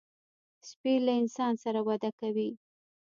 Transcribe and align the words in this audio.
سپي 0.69 0.93
له 1.05 1.13
انسان 1.21 1.53
سره 1.63 1.79
وده 1.87 2.09
کوي. 2.19 2.49